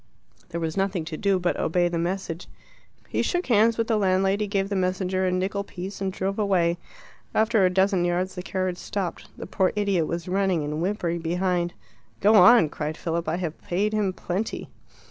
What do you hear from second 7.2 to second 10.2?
After a dozen yards the carriage stopped. The poor idiot